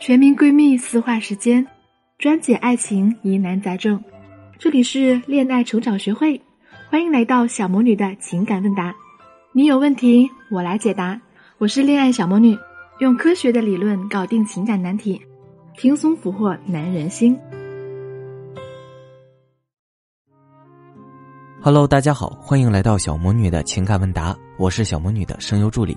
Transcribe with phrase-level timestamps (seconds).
[0.00, 1.66] 全民闺蜜私话时间，
[2.16, 4.02] 专解爱情疑难杂症。
[4.58, 6.40] 这里是恋爱成长学会，
[6.88, 8.94] 欢迎来到小魔女的情感问答。
[9.52, 11.20] 你有问题，我来解答。
[11.58, 12.56] 我是恋爱小魔女，
[13.00, 15.20] 用科学的理论搞定情感难题，
[15.76, 17.38] 轻松俘获男人心。
[21.60, 25.94] Hello，大家好，欢迎来到小魔女的情感问答，我是小魔女的声优助理。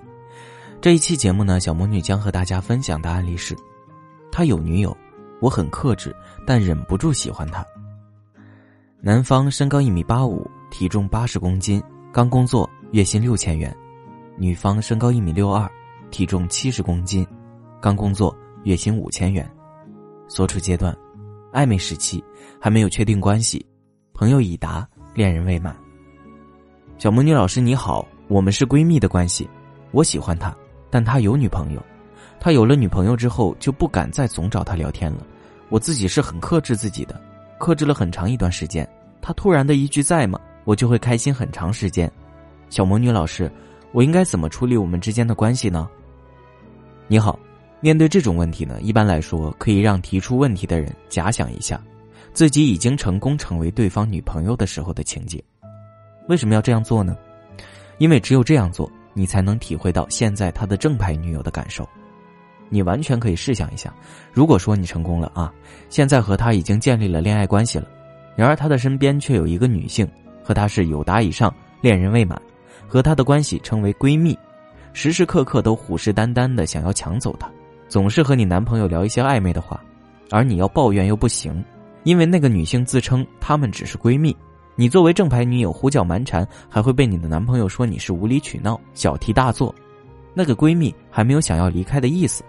[0.82, 3.56] 这一期节目呢，小魔女将和大家分享的案例是。
[4.34, 4.98] 他有女友，
[5.40, 7.64] 我很克制，但忍不住喜欢他。
[9.00, 11.80] 男方身高一米八五，体重八十公斤，
[12.12, 13.72] 刚工作，月薪六千元；
[14.36, 15.70] 女方身高一米六二，
[16.10, 17.24] 体重七十公斤，
[17.80, 19.48] 刚工作，月薪五千元。
[20.28, 20.98] 所处阶段，
[21.54, 22.24] 暧昧时期，
[22.60, 23.64] 还没有确定关系，
[24.16, 25.76] 朋友已达，恋人未满。
[26.98, 29.48] 小魔女老师你好，我们是闺蜜的关系，
[29.92, 30.52] 我喜欢他，
[30.90, 31.84] 但他有女朋友。
[32.44, 35.26] 他有了女朋友之后，就不敢再总找他聊天了。
[35.70, 37.18] 我自己是很克制自己的，
[37.58, 38.86] 克制了很长一段时间。
[39.22, 42.12] 他突然的一句“在吗”，我就会开心很长时间。
[42.70, 43.50] 小魔女老师，
[43.94, 45.90] 我应该怎么处理我们之间的关系呢？
[47.08, 47.40] 你好，
[47.80, 51.82] 面对这种问题呢，一般来说可以让提出问题的人假想一下，
[52.34, 55.42] 自己已经成功成为对方女朋友的时候的情景。
[56.28, 57.16] 为什么要这样做呢？
[58.00, 61.88] 因为只有这样做，你才能体会到现在他的正牌女友的感受。
[62.74, 63.94] 你完全可以试想一下，
[64.34, 65.54] 如果说你成功了啊，
[65.90, 67.88] 现在和他已经建立了恋爱关系了，
[68.36, 70.10] 然而他的身边却有一个女性，
[70.44, 72.42] 和他是有达以上，恋人未满，
[72.88, 74.36] 和他的关系称为闺蜜，
[74.92, 77.48] 时时刻刻都虎视眈眈的想要抢走他，
[77.88, 79.80] 总是和你男朋友聊一些暧昧的话，
[80.32, 81.64] 而你要抱怨又不行，
[82.02, 84.36] 因为那个女性自称她们只是闺蜜，
[84.76, 89.74] 你作为正牌女友胡搅蛮缠，还会被你的男朋友说你是无理取闹、小题大做，
[90.34, 92.44] 那个闺蜜还没有想要离开的意思。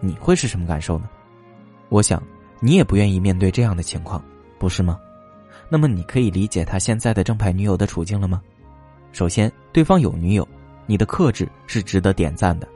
[0.00, 1.08] 你会是什么感受呢？
[1.88, 2.22] 我想，
[2.60, 4.22] 你也不愿意面对这样的情况，
[4.58, 4.98] 不是吗？
[5.68, 8.42] 那么，你可以理解他现在的正牌女友的处境了吗？
[9.12, 10.46] 首先，对方有女友，
[10.86, 12.68] 你的克制是值得点赞的。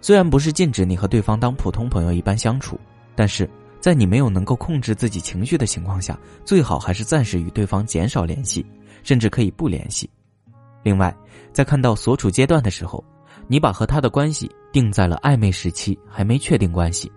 [0.00, 2.78] 虽然不是禁止你和对方当普通朋友一般相处，
[3.14, 3.48] 但是
[3.80, 8.64] 在你没有能够控制自己情绪的情况下，最好还是暂时与对方减少联系，
[9.02, 10.08] 甚至可以不联系。
[10.82, 11.14] 另外，
[11.52, 13.02] 在看到所处阶段的时候。
[13.48, 17.10] 你把和他的关系定在了暧昧时期，还没确定关系，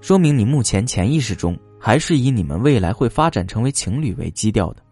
[0.00, 4.82] 说明你目前潜意识中还是以你们未来会发展成为情侣为基调的。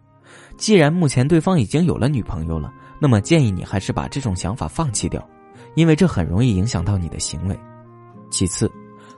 [0.56, 5.26] 既然目前对方已经有了女朋友了，那么建议你还是把这种想法放弃掉，
[5.74, 7.58] 因为这很容易影响到你的行为。
[8.30, 8.70] 其次，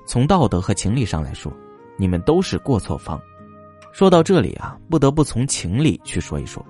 [0.05, 1.53] 从道德和情理上来说，
[1.97, 3.21] 你们都是过错方。
[3.93, 6.65] 说到这里啊，不得不从情理去说一说。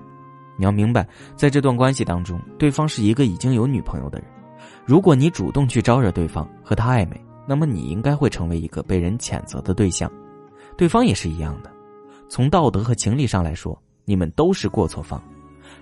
[0.57, 4.29] 你要明白，在这段关系当中，对方是一个已经有女朋友的人。
[4.85, 10.11] 如果你主动去招惹对方和他暧昧，那么你应该会成为一个被人谴责的对象，
[10.77, 11.71] 对方也是一样的。
[12.29, 15.23] 从道德和情理上来说，你们都是过错方。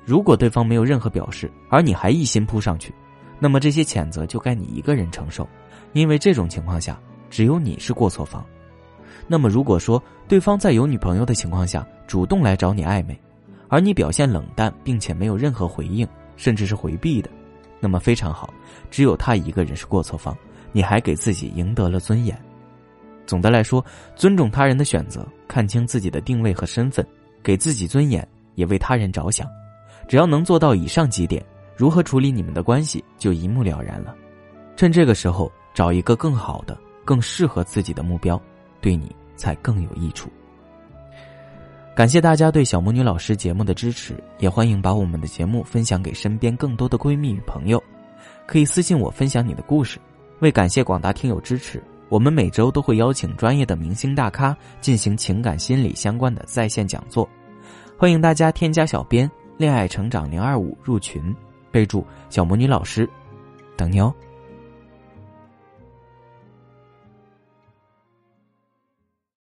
[0.05, 2.95] 如果对方没有任何表示，而你还一心扑上去，
[3.39, 5.49] 那么这些谴责就该你一个人承受，
[5.93, 6.99] 因为这种情况下
[7.29, 8.45] 只有你是过错方。
[9.27, 13.21] 那么如果说对方在有女朋友的情况下主动来找你暧昧，
[13.69, 17.29] 而你表现冷淡，并且没有任何回应，甚至是回避的。
[17.81, 18.53] 那么非常好，
[18.91, 20.37] 只有他一个人是过错方，
[20.73, 22.39] 你还给自己赢得了尊严。
[23.27, 27.05] 总的来说，尊重他人的选择，看清自己的定位和身份，
[27.43, 29.49] 给自己尊严，也为他人着想。
[30.07, 31.45] 只要能做到以上几点，
[31.77, 34.15] 如何处理你们的关系就一目了然了。
[34.77, 38.41] 趁这个时候找一个更好的、更适合自己的目标，
[38.81, 40.31] 对你才更有益处。
[41.97, 47.83] 感谢大家对小魔女老师节目的支持，也欢迎把我们的节目分享给身边更多的闺蜜与朋友。
[48.47, 49.99] 可以私信我分享你的故事。
[50.41, 57.27] 为感谢广大听友支持，我们每周都会邀请专业的明星大咖进行情感心理相关的在线讲座。
[57.97, 61.34] 欢迎大家添加小编“恋爱成长零二五”入群，
[61.71, 63.09] 备注“小魔女老师”，
[63.75, 64.13] 等你哦。